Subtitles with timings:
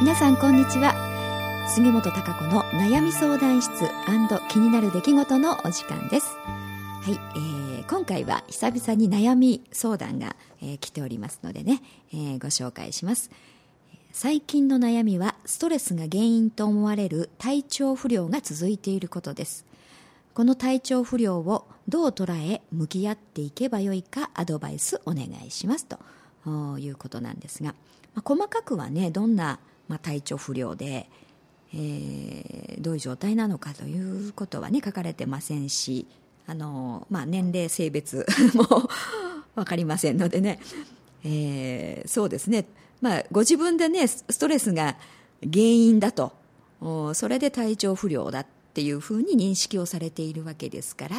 [0.00, 0.94] 皆さんこんにちは。
[1.68, 3.70] 杉本孝子の悩み相談室
[4.48, 6.38] 気になる出来事のお時間です。
[6.38, 11.82] はい、えー、今回は久々に悩み相談が、えー、来ておりますのでね、
[12.14, 13.30] えー、ご紹介します。
[14.10, 19.66] 最近の悩みはストレスが原因と思われる体調不良が続いていることです。
[20.32, 27.74] この体調不良をどう捉え向き合っていけばよいかアドバイスお願いしますということなんですが、
[28.14, 31.08] まあ、細かくはねどんな、まあ、体調不良で、
[31.74, 36.06] えー、どういう状態なのかということはね書かれてませんし
[36.46, 38.88] あの、まあ、年齢性別 も
[39.56, 40.60] 分かりませんのでね、
[41.24, 42.66] えー、そうですね、
[43.00, 44.96] まあ、ご自分でねストレスが
[45.42, 46.32] 原因だと
[47.14, 51.16] それで体調不良だっていうふうに認識をされているわけですから、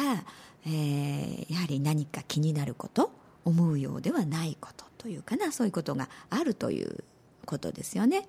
[0.66, 3.12] えー、やはり何か気になること
[3.44, 7.04] 思うようではないことというかなそういうことがあるという
[7.44, 8.28] ことですよね。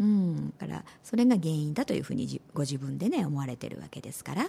[0.00, 4.48] うん、からそれが原因だというふうにご自分でね思われているわけですから、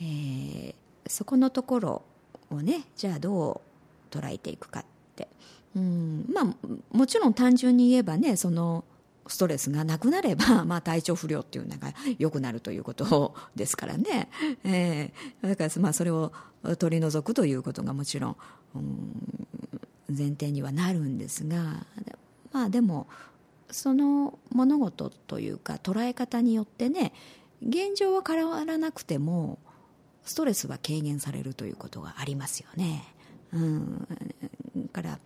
[0.00, 0.74] えー、
[1.06, 2.02] そこのところ
[2.50, 3.62] をねじゃあど
[4.12, 5.28] う捉えていくかって、
[5.76, 6.26] うん。
[6.32, 8.84] まあ、もちろん単純に言えばねその
[9.26, 14.28] ストレスがなくなれば、 まあ、体調不良っていうのが良くなるということですからね、
[14.64, 16.32] えー、だからまあそれを
[16.78, 18.36] 取り除くということがもちろん、
[18.74, 21.86] うん、前提にはなるんですが。
[22.52, 23.06] まあでも
[23.70, 27.12] その物事というか捉え方によってね
[27.62, 29.58] 現状は変わらなくても
[30.24, 33.04] ストレスは軽減されるということがありますよね。
[33.52, 34.06] うん、
[34.92, 35.18] から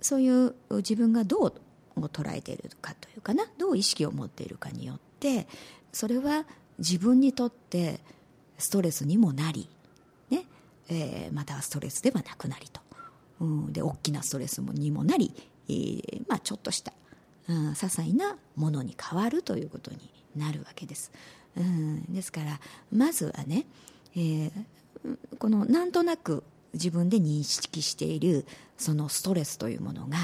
[0.00, 1.52] そういう自分がどう
[1.96, 5.46] 捉えているかというかなどう意識を持っているかによって
[5.92, 6.44] それは
[6.78, 8.00] 自分にとって
[8.58, 9.68] ストレスにもなり、
[10.30, 10.44] ね
[10.88, 12.80] えー、またストレスではなくなりと。
[13.40, 15.32] うん、で大きなストレスにもなり、
[15.68, 16.92] えーまあ、ちょっとした、
[17.48, 19.98] うん、些細なものに変わるということに
[20.36, 21.10] なるわけです、
[21.56, 22.60] うん、ですから
[22.92, 23.66] まずはね、
[24.14, 24.50] えー、
[25.38, 26.44] このなんとなく
[26.74, 30.18] 自分で認識しているそのストレスというものが、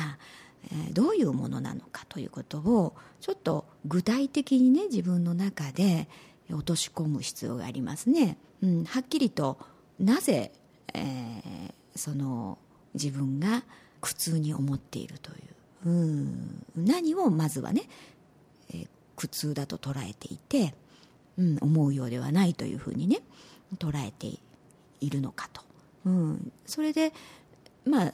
[0.71, 6.09] えー、どういうものなのかということをちょっと具体的にね自分の中で
[6.51, 9.59] 落とし込む必要がありますね、うん、はっきりと
[9.99, 10.53] なぜ、
[10.93, 12.59] えー、その
[12.93, 13.65] 自分が
[14.01, 15.39] 苦痛に思っているという
[15.85, 16.65] うん。
[16.77, 17.83] 何をまずはね、
[18.73, 20.75] えー、苦痛だと捉えていて、
[21.39, 23.21] うん、思うようではないというふうにね
[23.79, 24.39] 捉えて
[25.01, 25.63] いるのかと、
[26.07, 27.13] うん、それで
[27.85, 28.13] まあ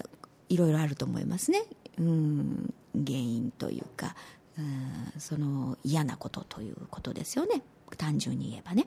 [0.48, 1.62] いろいろあると思いますね、
[1.98, 4.16] うん、原因というか、
[4.58, 7.62] うん、その嫌なことということですよね。
[7.96, 8.86] 単純に言えばね、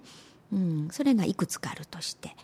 [0.51, 2.35] うん、それがいくつかあるとして。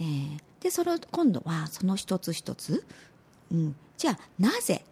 [0.00, 2.84] えー、でそれ今度はその一つ一つ、
[3.50, 4.84] うん、じゃあなぜ、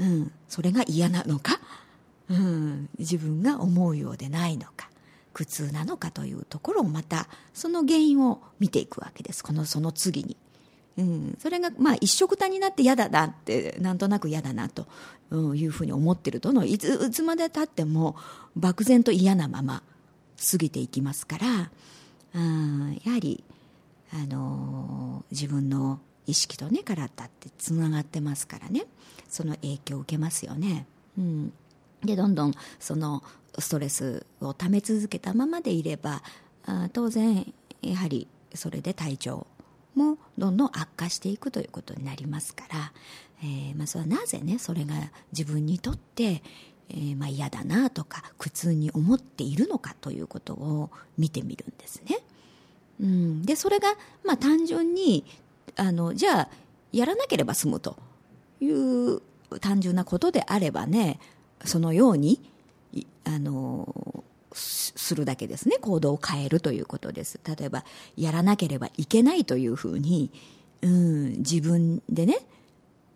[0.00, 1.60] うん、それが嫌なのか、
[2.28, 4.90] うん、自分が思うようでないのか？
[5.32, 9.44] 苦痛なのかというところをまたその原因を見ていくわけです。
[9.44, 10.36] このその次に。
[10.98, 14.86] うん、それがまあ一緒くたになって嫌だなってなんとなく嫌だなと
[15.54, 18.16] いうふうに思ってるとのいついつまでたっても
[18.56, 19.82] 漠然と嫌なまま
[20.50, 21.70] 過ぎていきますから、
[22.34, 23.44] うん、やはり
[24.12, 26.00] あの自分の
[26.30, 28.84] 意識とね体ってつながってますからね
[29.28, 30.86] その影響を受けますよね。
[31.18, 31.52] うん、
[32.02, 33.22] でどんどんその
[33.58, 36.22] ストレスをため続けたままでいれば
[36.64, 37.52] あ当然
[37.82, 39.46] やはりそれで体調
[39.94, 42.92] もどんどん悪化していくということになりますから、
[43.42, 44.94] えーまあ、それはなぜねそれが
[45.32, 46.42] 自分にとって、
[46.90, 52.18] えーまあ、嫌だなとか苦痛に思っているのかということを見てみるんですね。
[53.00, 53.88] うん、でそれが、
[54.24, 55.24] まあ、単純に
[55.80, 56.48] あのじゃあ
[56.92, 57.96] やらなければ済むと
[58.60, 59.22] いう
[59.60, 61.18] 単純なことであればね
[61.64, 62.38] そのように
[63.24, 65.76] あのするだけですね。
[65.80, 67.40] 行動を変えるということです。
[67.44, 67.84] 例えば
[68.16, 70.30] やらなければいけないというふうに、
[70.82, 72.38] うん、自分でね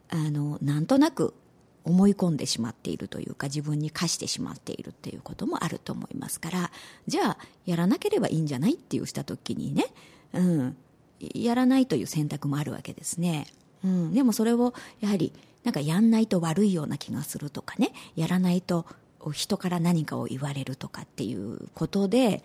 [0.08, 1.34] あのなんとなく
[1.84, 6.70] 思い込んでしまっているというか自分に課してしまっているっていうこともあると思いますから
[7.06, 9.86] じゃあやらなければいいんじゃないっていうした時にね、
[10.32, 10.76] うん、
[11.20, 13.46] やらないという選択もあるわけですね、
[13.84, 15.32] うん、でもそれをやはり
[15.64, 17.92] なんかやんないと悪いような気がするとかね。
[18.16, 18.84] やらないと
[19.32, 22.44] 人から何かを言われるとかっていうことで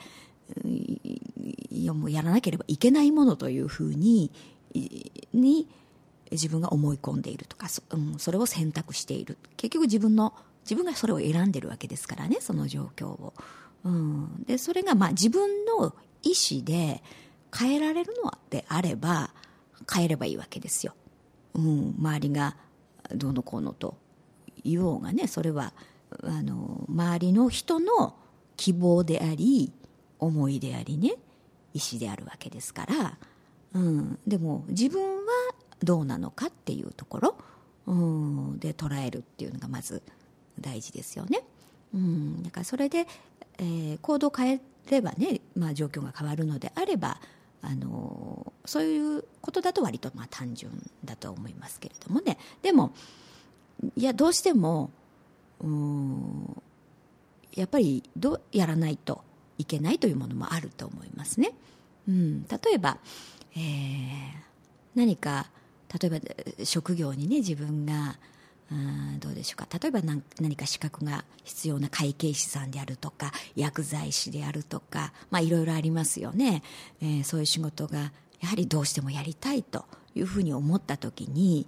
[1.69, 4.31] いやもうやらなければいけないものというふうに
[5.33, 5.67] に
[6.31, 9.37] 自分が思い込んでいるとかそ,、うん、それを選択している。
[9.57, 10.33] 結局自分の
[10.63, 13.33] 自分がそれを選んでるわけですからねその状況を、
[13.83, 17.01] うん、でそれがまあ自分の意思で
[17.57, 19.31] 変えられるのであれば
[19.91, 20.93] 変えればいいわけですよ、
[21.55, 22.55] うん、周りが
[23.15, 23.97] どうのこうのと
[24.63, 25.73] 言おうがねそれは
[26.23, 28.15] あの周りの人の
[28.57, 29.71] 希望であり
[30.19, 31.13] 思いでありね
[31.73, 33.17] 意思であるわけですから、
[33.73, 35.31] うん、でも自分は
[35.83, 37.35] どうなのかっていうところ、
[37.87, 40.01] うん、で捉えるっていうのがまず
[40.59, 41.41] 大事ですよね。
[41.93, 43.07] うん、だからそれで、
[43.57, 47.19] えー、行動を変えればね、まあ、状況が変わるのであれば
[47.61, 50.71] あのそういうことだと割とまあ単純
[51.03, 52.93] だと思いますけれどもねでも
[53.95, 54.91] いやどうしても
[55.61, 56.61] うん
[57.55, 59.21] やっぱりどうやらないと
[59.57, 61.51] いけないというものもあると思いますね。
[62.07, 62.97] うん、例えば、
[63.55, 63.59] えー、
[64.95, 65.47] 何か
[66.01, 66.19] 例え
[66.57, 68.17] ば職業にね自分が
[68.71, 69.67] うんどうでしょうか？
[69.81, 76.61] 例えば何何か資格が必要な会計士さんであるとか薬剤師であるとか、まあ、いろいろありますよね、
[77.01, 78.11] えー、そういう仕事が
[78.41, 81.65] やはりどうしてもやりたいというふうに思った時に、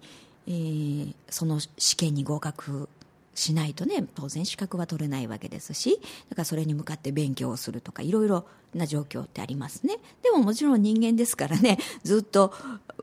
[0.48, 2.88] えー、その試験に合格
[3.33, 6.00] しないとね当然資格は取れないわけですし
[6.30, 8.45] だからそれに向かって勉強をするとかいろいろ
[8.75, 9.98] な状況ってありますね。
[10.21, 12.53] でももちろん人間ですからねずっと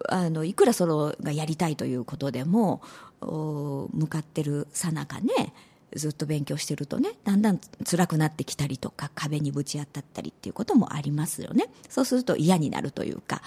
[0.08, 2.80] あのいくらそれがやりたいということでも
[3.20, 5.52] 向かってるさなかね
[5.94, 11.70] ずっと勉強してるとねだんだん辛くなってきたりとか壁にぶち当たったりっていうこともありますよね。
[11.88, 13.42] そうすると嫌になるというか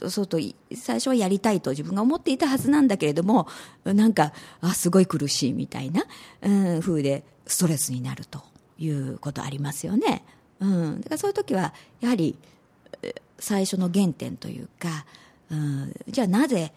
[0.00, 0.38] そうすると
[0.74, 3.46] 最初はやりたいと自分が思っていたはずなんだけれども
[3.84, 6.04] なんかあすごい苦しいみたいな、
[6.42, 8.42] うん、風でストレスになると
[8.78, 10.24] いうことありますよね、
[10.60, 12.38] うん、だからそういう時はやはり
[13.38, 15.04] 最初の原点というか、
[15.50, 16.72] うん、じゃあなぜ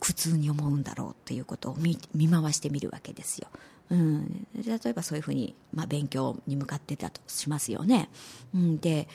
[0.00, 3.48] 苦痛に思うんだろうということを見見回してみるわけですよ。
[3.90, 8.08] うん、例えばそういうふうに、まあ、勉強に向かってたとしますよね。
[8.54, 9.08] うん、で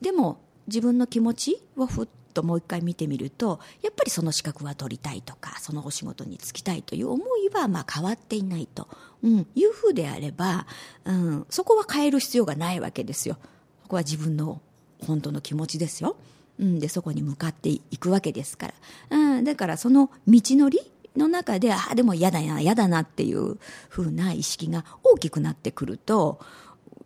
[0.00, 8.88] でも自分の気持ちをふっともう一回見てみるとやっぱりその資格は取りたいとかそのお仕事に就きたいという思いはまあ変わっていないと、
[9.22, 10.66] うん、いうふうであれば、
[11.04, 13.38] うん、そこは変える必要がないわけですよ。
[13.82, 14.60] そこは自分の
[15.06, 16.16] 本当の気持ちですよ。
[16.58, 18.72] うん、でそこに向かっていくわけですか
[19.10, 20.80] ら、うん、だからその道のり
[21.16, 23.58] の中でああでも嫌だな嫌だなっていう
[23.88, 26.40] 風な意識が大きくなってくると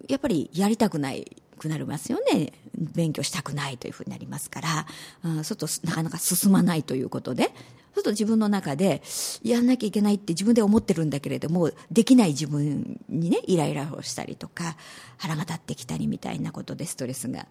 [0.09, 2.53] やっぱりやりたくないくなりますよね。
[2.77, 4.87] 勉強したくないというふうになりますから、
[5.25, 7.45] うん、そうするとなかなか進まないということで。
[7.45, 9.03] そうすると自分の中で
[9.43, 14.79] やんなきゃいけないって自分で思ってるんだけれどもできない自分にねイライラをしたりとか
[15.19, 17.47] 腹が立ってきたりみたいなことでストレスが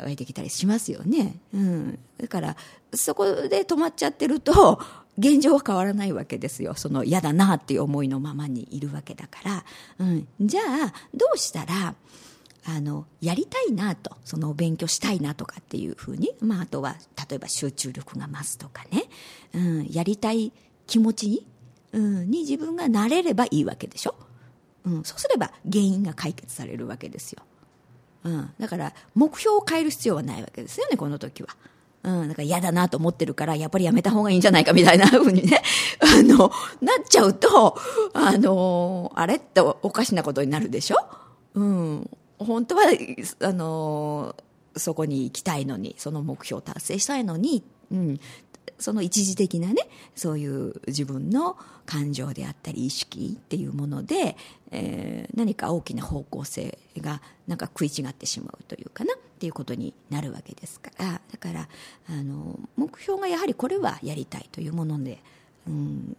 [0.00, 1.36] 湧いてきたりしますよね。
[1.54, 1.98] うん。
[2.18, 2.56] だから、
[2.94, 4.80] そこで止まっちゃってると、
[5.18, 6.74] 現状は変わらないわけですよ。
[6.74, 9.64] その嫌だなっていう思いのままにいるわけだから。
[9.98, 10.28] うん。
[10.40, 11.94] じゃあ、どうしたら、
[12.64, 16.96] あの、やりたいなと、その勉強したいなとかっていうふうに、まあ、あとは、
[17.28, 19.04] 例えば集中力が増すとかね、
[19.52, 20.52] うん、やりたい
[20.86, 21.46] 気持ちに、
[21.92, 24.14] うん、に自分がなれればいいわけでしょ。
[24.84, 27.42] うん、そうすれば原因が解決されるわけですよ。
[28.24, 31.48] うん、だから目標を変える必要はないわけですよねこの時は。
[32.04, 35.62] うん、だから嫌だなと思ってるから、やっぱりやめた方がいいんじゃないかみたいなふうにね、
[36.00, 36.36] あの、
[36.80, 37.78] なっちゃうと、
[38.12, 40.96] あの、あれっておかしなことになるでしょ？
[41.54, 42.10] うん。
[42.38, 42.82] 本当は、
[43.42, 44.34] あの、
[44.76, 48.20] そこに行きたいのに、その目標を達成したいのに、うん、
[48.78, 51.56] その一時的なねそういう自分の
[51.86, 54.36] 感情であったり意識っていうもので、
[54.70, 61.68] えー、何か大きな方向性がなんか食い違ってしまうというかなっていうことになるわけですからだから
[62.08, 65.18] あの目標がやはりこれはやりたいというもので、
[65.66, 66.16] うん、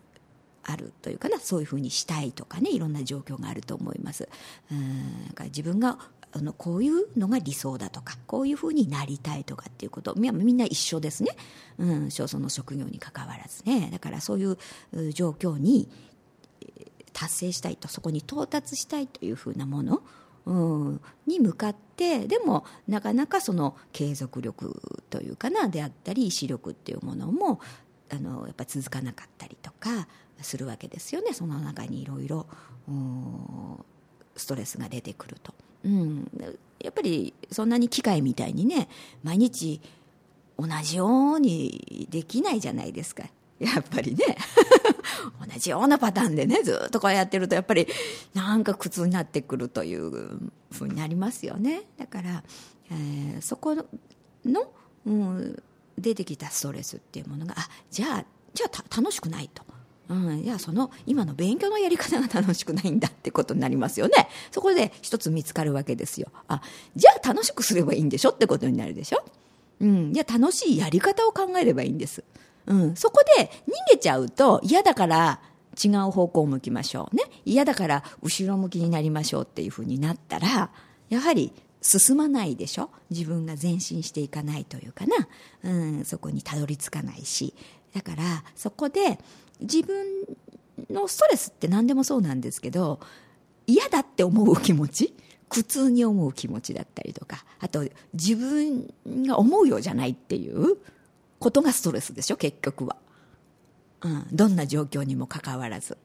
[0.63, 4.29] あるというかなそういうふうにしたいとかねいろんな状況があると思います。
[4.71, 5.99] うんだか自分が
[6.35, 11.35] あのこういうのが理想だとかこういうふうになりたいとかっていうことみんな一緒ですね、
[11.77, 13.89] うん、その職業にかかわらずね。
[13.91, 14.57] だからそういう
[15.13, 15.89] 状況に
[17.13, 20.01] 達成したいとそこに到達したいというふうなもの、
[20.47, 20.53] う
[20.93, 27.59] ん、に向かってでもなかなかその継続力というかなであったり意志力っていうものも
[28.11, 30.07] あのやっぱ続かなかったりとか
[30.41, 31.33] するわけですよね。
[31.33, 32.47] その中にいろいろ
[34.35, 35.53] ストレスが出てくると。
[35.83, 36.31] うん、
[36.79, 38.87] やっぱりそんなに機械みたいにね
[39.23, 39.81] 毎日
[40.57, 43.23] 同じようにできないじゃないですか。
[43.59, 44.37] やっぱりね。
[45.39, 47.87] 同じようなパターンでねずっとこうやってるとやっぱり
[48.33, 51.83] なんか苦痛になってくるというふうになりますよね。
[51.97, 52.43] だから、
[52.91, 53.85] えー、そこの、
[55.05, 55.63] うん、
[55.97, 59.63] 出てきたストレスっていうものがあじゃあじゃあ楽しくないと。
[60.09, 64.27] うん、いやその今の勉強のやり方が楽しくないんだってことになりますよね。
[64.51, 66.27] そこで一つ見つかるわけですよ。
[66.47, 66.61] あ
[66.95, 69.23] じゃあ楽しくすればいいんでしょってことになるでしょ、
[69.79, 72.23] うん、じゃあ楽しいやり方を考えればいいんです、
[72.65, 75.39] うん、そこで逃げちゃうと嫌だから
[75.83, 77.23] 違う方向を向きましょうね。
[77.45, 80.69] 嫌だから後ろ向きになりましょうっていうふうになったら
[81.09, 82.89] やはり進まないでしょ。
[83.09, 85.27] 自分が前進していかないというかな、
[85.63, 85.69] う
[86.01, 87.53] ん、そこにたどり着かないし。
[87.93, 89.19] だからそこで
[89.59, 90.05] 自分
[90.89, 92.99] のストレスって何でもそうなんですけど
[93.67, 95.13] 嫌だって思う気持ち
[95.49, 98.91] 苦痛に思う気持ちだったりとかあと自分
[99.27, 100.77] が思うようじゃないっていう
[101.39, 102.95] ことがストレスでしょ結局は、
[104.01, 105.97] うん、どんな状況にもかかわらず、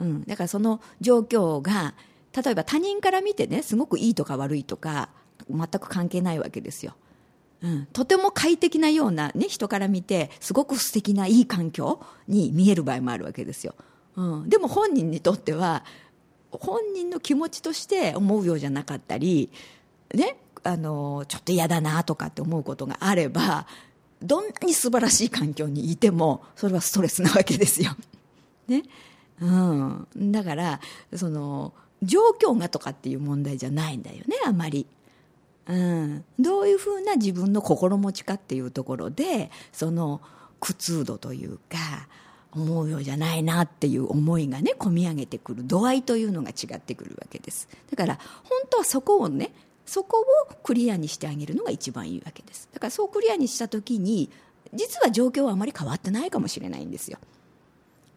[0.00, 1.94] うん、だからその状況が
[2.34, 5.10] 例えば他人から見てねすごくいいとか悪いとか
[5.50, 6.94] 全く関係ないわけですよ、
[7.64, 13.74] うん、とても快適なような、ね、人から見てすごく素敵ないい環境に見える場合もあるわけですよ、
[14.16, 15.82] うん、でも本人にとっては
[16.50, 19.50] 本人の気持ちとして思うようじゃなかったり、
[20.12, 23.66] ね、あのちょっと嫌だなとかって思うことがあれば
[24.22, 27.96] どんなに素晴らしい環境にいてもそれはストレスなわけですよ。
[28.68, 28.82] ね。
[29.40, 30.80] うん、だから
[31.14, 34.86] その状況がとかっていう問題じゃないんだよねあまり。
[35.66, 40.20] うん、どういうふうな自分の心持ちかっていうところでその
[40.60, 42.08] 苦痛度というか
[42.52, 45.66] 思うようじゃないなっていう思いがね込み上げてくる。
[45.66, 47.68] 度合いというのが違ってくるわけです。
[47.90, 49.52] だから本当はそこをね
[49.86, 52.68] そこをクリアにしてあげるのが一番いいわけです。
[52.72, 54.30] だからそうクリアにした時に
[54.72, 57.18] 実は状況はあまり変わってないかもしれないんですよ、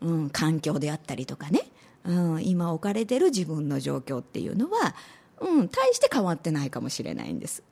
[0.01, 1.61] うん、環境であったりとかね、
[2.05, 4.95] うん、今置かれてる自分の状況っていうのは、
[5.41, 7.63] うん、大して変わってないかもしれないんです、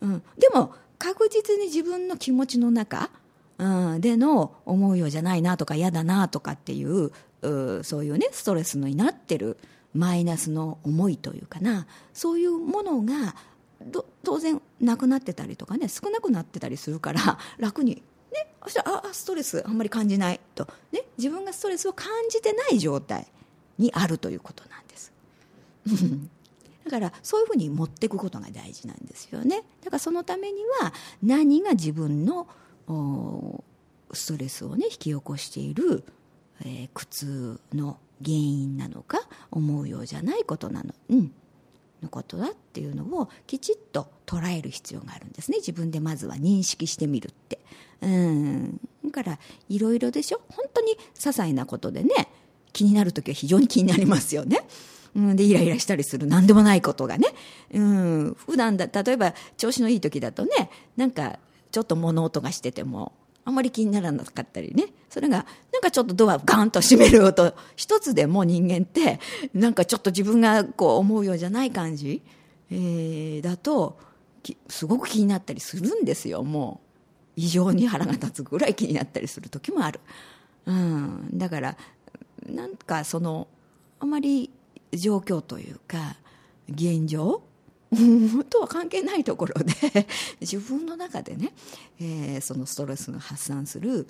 [0.00, 3.10] うん、でも確実に自分の気持ちの中
[3.58, 7.12] うん、での思うようじゃないなとか嫌だなとかっていう
[7.42, 9.56] うそういうねストレスになってる
[9.94, 11.86] マイナスの思いというかな。
[12.12, 13.36] そういうものが
[14.22, 18.02] 当然なくなってたりとかね少なくなってたりするから 楽に
[18.32, 23.26] ねそしたらあストレスあんまり感じないと、ね、自分がストレスを感じてない状態
[23.78, 25.12] にあるということなんです。
[26.92, 29.62] だからそういうふうに持っていくことが大事なんですよね。
[29.82, 32.46] だからそのためには何が自分の
[34.12, 36.04] ストレスをね引き起こしている、
[36.60, 39.20] えー、苦痛の原因なのか
[39.50, 41.32] 思うようじゃないことなの,、うん、
[42.02, 47.58] のことだっていうのをきちっと捉える必要があるんですね自分でまずは認識してみるって
[48.02, 49.38] うんだから
[49.70, 50.42] いろいろでしょ？
[50.50, 52.28] 本当に些細なことでね
[52.74, 54.66] 気になる時は非常に気になりますよね。
[55.14, 56.26] うん、でイライラしたりする。
[56.26, 57.28] 何でもないことがね、
[57.72, 61.38] うん、普段だ例えば調子のいい時だとねなんか
[61.70, 63.12] ちょっと物音がしてても
[63.44, 64.86] あんまり気にならなかったりね。
[65.10, 67.54] それがなんかちょっとドアガンと閉める音。
[67.76, 69.20] 一つでも人間って
[69.52, 72.22] なんかちょっと自分がこう思うようじゃない感じ、
[72.70, 73.98] えー、だと
[74.68, 76.42] すごく気になったりするんですよ。
[76.42, 76.88] もう
[77.36, 80.00] 異常に腹が立つぐらい気になったりする時もある、
[80.66, 81.76] うん、だから
[82.46, 83.48] なんかその
[84.00, 84.50] あまり
[84.92, 86.16] 状況というか
[86.68, 87.42] 現状？
[88.48, 90.06] とは関係ないところで
[90.40, 91.52] 自分の中でね、
[92.00, 94.08] えー、そのストレスが発散する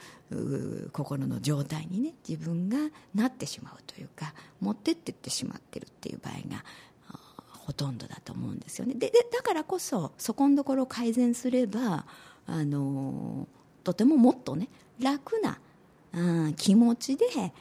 [0.93, 2.79] 心の状態にね自分が
[3.13, 6.65] なってしまうというか持ってってってしまってるっていう場合が
[7.51, 8.95] ほとんどだと思うんですよね。
[8.95, 12.07] ででだからこそそこのところを改善すれば
[12.47, 13.49] あの
[13.83, 14.69] とてももっとね
[15.01, 15.59] 楽な、
[16.13, 17.53] うん、気持ちで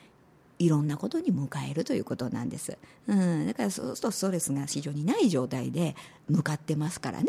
[0.63, 2.77] いろんなことに迎えるということなんです、
[3.07, 5.95] うん、だからそうするとストレスが非常にない状態で
[6.29, 7.27] 向かってますからね、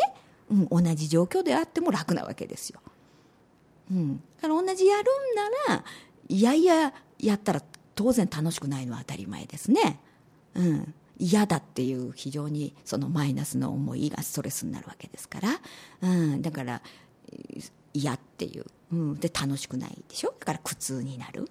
[0.51, 2.81] うん、同じ状況であっても楽なわけですよ、
[3.91, 5.07] うん、だから同じやるん
[5.69, 5.85] なら
[6.29, 7.63] いやいややったら
[7.95, 9.99] 当然楽しくないのは当たり前ですね、
[10.55, 15.61] うん、嫌だっていう非常にそのマイナスの思いがストレスになるわけですから、
[16.03, 16.83] うん、だから
[17.95, 20.35] 嫌っていう、うん、で楽しくないでしょ？
[20.39, 21.49] だから苦痛になる。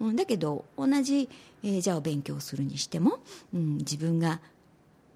[0.00, 1.28] うん、だけど同じ、
[1.62, 3.20] えー、じゃあ勉強するにしても、
[3.54, 4.40] うん、自分が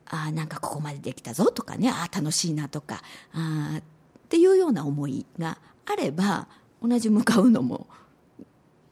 [0.06, 3.82] あなんかここまでできたぞとかねあ楽しいなとかあっ
[4.28, 6.46] ていうような思いがあれば
[6.82, 7.86] 同じ向かうのも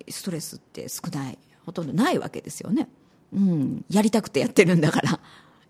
[0.08, 2.88] ストレスって少ないほとんどないわけですよね、
[3.32, 5.20] うん、やりたくてやってるんだから。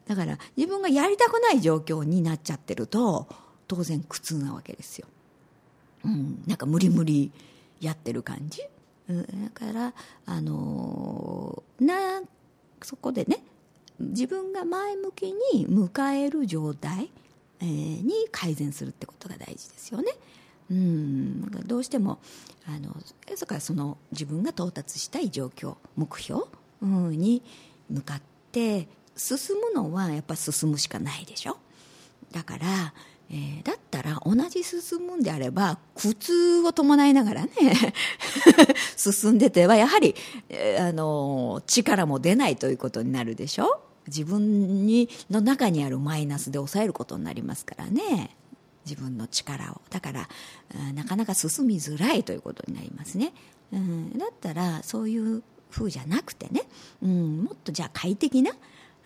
[0.05, 3.29] だから自分がやりたくない状況になっちゃってると
[3.69, 5.07] 当然苦痛なわけですよ、
[6.05, 7.31] うん、なんか無理無理
[7.81, 8.63] やってる感じ。
[9.13, 9.45] うん。
[9.45, 9.95] だから
[10.27, 12.23] あのな
[12.83, 13.45] そこでね
[13.99, 17.11] 自分が前向きに迎える状態、
[17.61, 17.69] えー、
[18.05, 20.13] に改善するってことが大事ですよね。
[20.71, 22.19] うん、どうしても
[22.67, 22.97] あの
[23.37, 26.45] そからその自分が到達したい状況目標、
[26.81, 27.43] うん、に
[27.91, 31.59] 向かって進むのはやっぱ進むしかないでしょ。
[32.33, 32.95] だから、
[33.33, 37.51] えー、だったら同じ進むんであれば苦痛を伴いながらね
[38.97, 40.15] 進んでてはやはり、
[40.51, 43.81] えー、あの力も出ないということになるでしょ？
[44.07, 48.37] 自分にの中にあるマイナスで抑えることになりますからね。
[48.85, 49.81] 自分の力を。
[49.91, 50.29] だから
[50.93, 53.33] なかなか進みづらいということになりますね、
[53.73, 56.65] うん、だったらそういう風じゃなくてね、
[57.01, 58.51] うん、もっとじゃあ快適な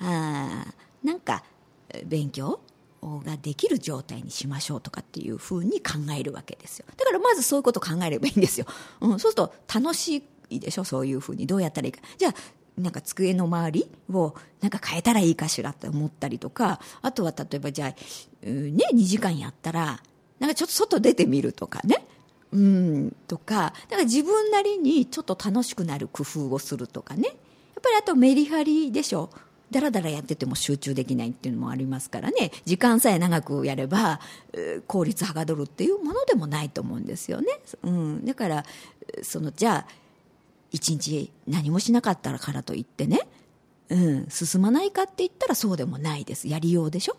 [0.01, 0.65] あ
[1.05, 1.45] なんか
[2.07, 2.61] 勉強
[3.25, 6.87] ができる状態にしましょうとかっていうふうに考えるわけですよ。
[6.97, 8.67] だからまずそういうことを考えればいいんですよ、
[9.01, 10.85] うん、そうすると楽しいでしょ？
[10.85, 12.01] そういうふうにどうやったらいいか。
[12.19, 12.35] じゃあ
[12.81, 16.81] なんか机の周りをなんか変えたらいいかしらって思ったりとか。
[17.01, 17.89] あとは例えばじゃあ、
[18.45, 20.03] ね、2時間やったら
[20.39, 22.07] なんかちょっと外出てみるとかね。
[22.53, 23.73] うんとか。
[23.89, 27.29] だから自分なりにちょっと楽しくなる工夫をするとかね。
[27.29, 27.35] やっ
[27.83, 29.31] ぱりあとメリハリでしょ？
[29.71, 32.53] だらだらやってても集中できないっていうのもありますからね。
[32.65, 34.21] 時間さえ長くやれば
[34.87, 37.47] 効率はがどるっていうものでもないと思うんですよね、
[37.83, 38.65] うん、だから
[39.23, 39.87] そのじゃあ
[40.71, 43.21] 一日何もしなかったからといってね、
[43.89, 46.49] うん、進まないかって言ったらそうでもないです。
[46.49, 47.17] やりようでしょ。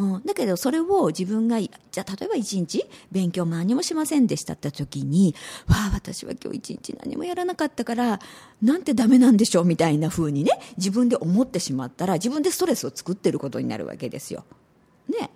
[0.00, 5.34] うん、だけどそれを自分がじゃあ例えば一日勉強も何もしませんでしたって時に
[5.68, 8.18] わあ私は今日一日何もやらなかったから
[8.62, 14.46] なんてダメなんでしょうみたいな風にね自分で思ってしまったら自分でストレスを作ってることになるわけですよ。
[15.06, 15.30] ね。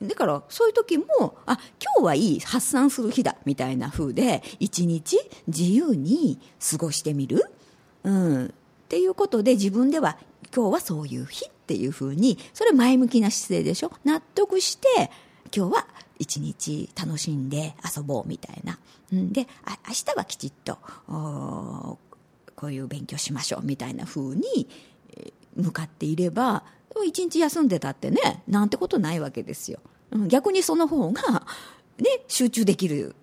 [0.00, 1.04] だからそういう時も
[1.46, 6.38] あ今日はいい発散する日だみたいな風で一日自由に
[6.70, 7.50] 過ごしてみる、
[8.04, 8.48] うん、っ
[8.88, 10.18] ていうことで自分では
[10.54, 13.90] 今日はそういう日っていうふうにそれ前向きな姿勢でしょ？
[14.04, 15.10] 納得して
[15.52, 15.86] 今日は
[16.20, 18.78] 一日楽しんで遊ぼうみたいな、
[19.12, 20.78] うん、であ明日はきちっと
[22.54, 24.68] こういう勉強しましょうみたいなふうに
[25.56, 26.62] 向かっていれば
[27.04, 29.80] 一日休んでたってねなんてことないわけですよ。
[30.28, 31.44] 逆にその方が
[31.98, 33.16] ね集中できる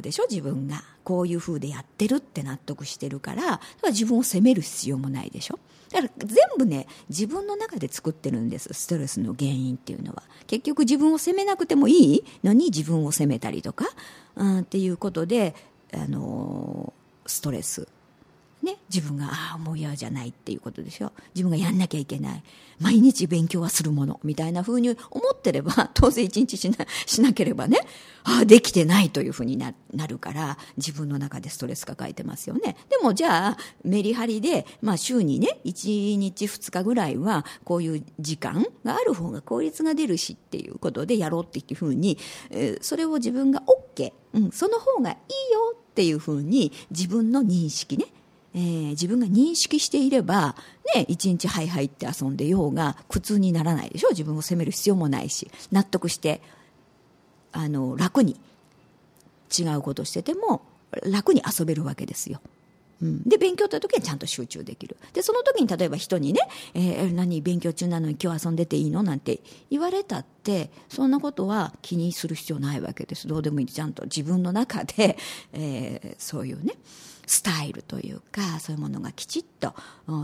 [0.00, 0.26] でしょ？
[0.30, 0.82] 自分が。
[1.04, 5.58] こういうふうでやってるって納得してるからだから自分を責める必要もないでしょ？
[5.90, 10.22] だから全部ね自分の中で作ってるんですストレスの原因っていうのは。
[10.46, 12.24] 結局自分を責めなくてもいい？
[12.44, 13.86] のに自分を責めたりとか、
[14.36, 15.54] うん、っていうことで
[15.94, 16.92] あの
[17.24, 17.88] ストレス。
[18.62, 22.42] ね、自分がああもう嫌じゃないっていうことでしょ自分がやんなきゃいけない。
[22.80, 24.20] 毎日勉強はするもの。
[24.22, 27.78] みたいなふうに思ってれば 当然一日しなしなければね
[28.24, 29.74] ああできてないというふうにな
[30.06, 32.76] るから自分の中でストレス抱えてますよね。
[32.88, 42.18] でもじゃあメリハリで、まあ、週にね1日2日ぐらいはこういう時間がある方が効率が出るしっていうことでやろうっていうふうに、
[42.50, 43.62] えー、それを自分が
[43.94, 48.06] OK、うん、その方がいいよっていうふうに自分の認識ね
[48.54, 50.56] えー、自分が認識していれば、
[50.94, 54.10] ね、一日ハイハイって遊んでようが苦痛にならないでしょ？
[54.10, 56.40] 自分を責める必要もないし納得して
[57.52, 58.40] あの楽に
[59.56, 60.62] 違うことしてても
[61.04, 62.40] 楽に遊べるわけですよ。
[63.00, 64.96] うん、で勉強という時はちゃんと集中できる。
[65.12, 66.40] でその時に例えば人にね
[66.74, 73.28] 「えー、何勉強中なのに今日遊んでていいの?」なんて言われたってそんなことは気にする必要ないわけです。
[73.28, 73.66] どうでもいい。
[73.66, 75.16] ちゃんと自分の中で、
[75.52, 76.74] えー、そういうね
[77.28, 79.74] スタイルというかそういうものがきちっと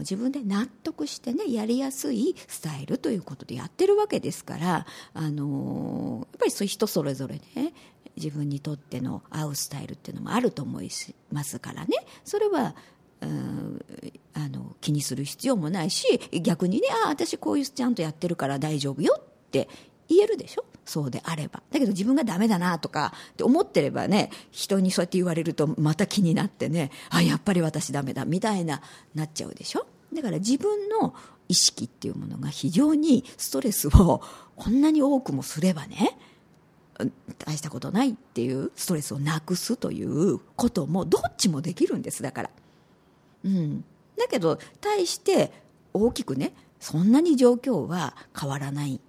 [0.00, 7.74] 自分で納得してねやりやすいスタイルということでやってるわけですからあのやっぱりそういう人それぞれね
[8.16, 10.88] 自分にとっての合うスタイルっていうのもあると思い
[11.30, 11.96] ますからね。
[12.24, 12.74] それは
[13.20, 19.68] あの気にする必要もないし逆にねあ私こういうちゃんとやってるから大丈夫よって
[20.08, 20.64] 言えるでしょ？
[20.84, 21.62] そうであれば。
[21.72, 28.82] だけど自分がダメだなとかって思ってればね人にそうやって言われるとまた気になってねあやっぱり私ダメだみたいな
[29.14, 29.86] なっちゃうでしょ？
[30.12, 31.14] だから自分の
[31.48, 34.22] 意識っていうものが非常にストレスを
[34.56, 36.16] こんなに多くもすればね
[37.38, 42.22] 大したことないっていうストレスをなくすということもどっちもできるんです。
[42.22, 42.50] だから。
[43.44, 43.84] うん、
[44.16, 45.50] だけど対して
[45.92, 49.00] 大きくねそんなに状況は変わらない。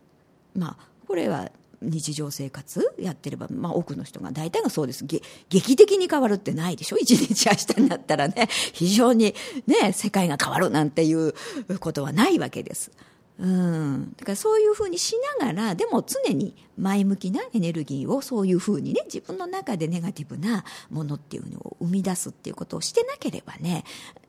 [0.56, 5.06] まあこれは日常生活やってれば、まあ、多くの人が大体がそうです
[5.50, 6.98] 劇的に変わるってないでしょ？
[6.98, 9.36] 一日明日になったらね 非常に
[9.68, 11.34] ね世界が変わるなんていう
[11.80, 12.91] ことはないわけです。
[13.38, 23.84] うん、だからそういうふうにしながらでも常に前向きなエネルギーをそういうふうにね自分の中でネガティブなものっていうのを生み出すっていうことをしてなければね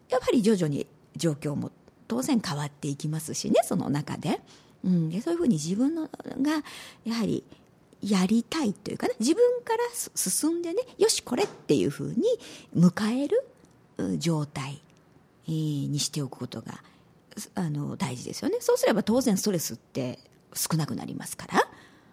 [0.08, 1.70] やっぱり徐々に状況も
[2.08, 4.40] 当然変わっていきますしねその中で。
[4.86, 6.08] うん、でそういうふうに自分の
[6.40, 6.62] が
[7.04, 7.42] やはり
[8.02, 9.78] やりたいというかね自分から
[10.14, 12.22] 進んでねよしこれっていうふうに
[12.76, 14.80] 迎える状態
[15.48, 16.82] にしておくことが
[17.54, 18.58] あの大事ですよね。
[18.60, 20.18] そうすれば当然ストレスって
[20.54, 21.68] 少なくなりますから、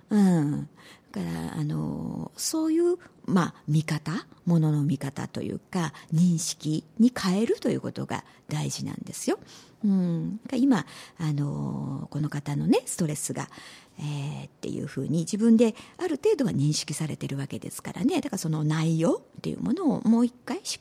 [0.10, 0.70] うん。
[1.14, 9.40] からあのそういうまあ見方ものの見方というか認識に変えるということが大事なんですよ。
[9.86, 10.86] うん、今
[11.20, 13.50] あのこの方のねストレスが、
[14.00, 20.80] えー、っていうふうに自分である程度は認識されてるわけですからねだからその内容っていうものをもう一回し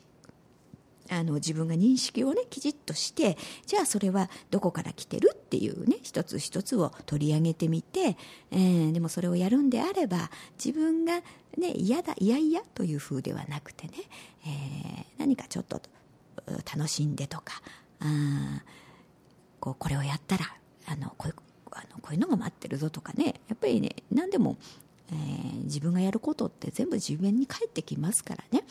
[1.13, 8.17] あの自分が認識をねきちっとしてじゃあそれはどこから来てるっていうね一つ一つを取り上げてみて、
[8.51, 10.29] えー、でもそれをやるんであれば
[10.63, 11.21] 自分が
[11.57, 13.93] ね嫌だ嫌々というふうではなくてね、
[14.45, 15.81] えー、何かちょっと
[16.75, 17.61] 楽しんでとか
[17.99, 18.61] あ
[19.59, 20.45] こうこれをやったら
[20.87, 21.35] あのこういう
[21.71, 24.57] あのこういうのが待ってるぞとかねやっぱりね何でも、
[25.11, 28.65] えー、自分がやることって全部自分に返ってきますからね、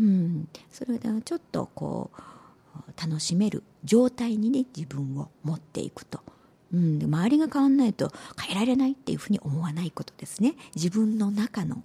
[0.00, 2.20] うん、それでちょっとこう
[3.00, 6.20] 楽しめる状態にね自分を持っていくと。
[6.72, 10.54] うん、で周りが変わんないと変えられないっていうふうに思わないことですね。
[10.74, 11.82] 自分の中の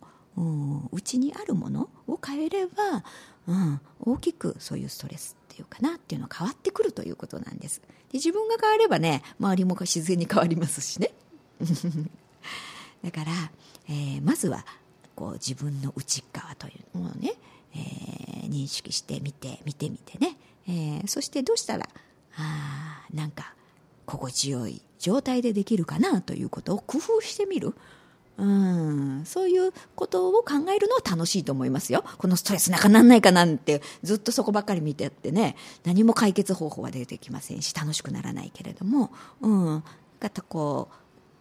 [0.91, 3.04] うちにあるものを変えれば、
[3.47, 7.80] うん、大きくそういうストレスっていうかなっていうのは変わってくるということなんです。
[7.80, 11.13] で自分が変わればね周りも自然に変わりますしね。
[13.04, 13.32] だから、
[13.88, 14.65] えー、まずは
[15.15, 17.34] こう自分の内側というものをね、
[17.75, 21.88] えー、認識してみて見てみてね、えー、そしてどうしたら
[22.38, 23.53] あなんか
[24.05, 27.73] 心地よい状態でできるかなということを工夫してみる。
[28.38, 32.03] うんそういうことを考えるのは楽しいと思いますよ。
[32.17, 35.55] このストレスなかなんないかなんてずっとそこばっかり見てってね。
[35.84, 39.84] 何も解決方法は出てきませんし楽しくならないけれども、うん、
[40.29, 40.89] かこ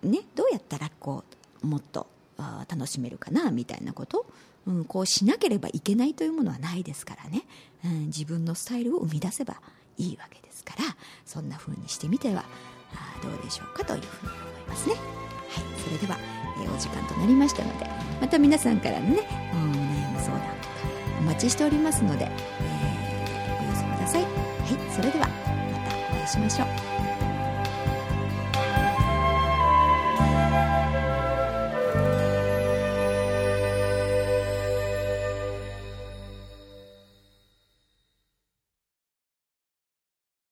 [0.02, 1.24] うねどうやったらこ
[1.62, 2.06] うもっと
[2.40, 4.26] あ楽しめるかなみたいなこと、
[4.66, 7.44] うん、こうしなければいけないというものはないですからね、
[7.84, 9.60] うん、自分のスタイルを生み出せば
[9.98, 12.44] いいわけですからそんな風にしてみては
[12.94, 14.94] あどうでしょうかというふうに思いますね。
[14.94, 16.16] はい、それでは
[16.62, 17.86] えお時間となりましたので
[18.20, 20.70] また皆さんからのねお悩み相談とか
[21.20, 24.22] お待ちしておりますので、えー、お寄せください。
[24.22, 24.30] はい
[24.94, 27.39] それではまたお会いしましょう。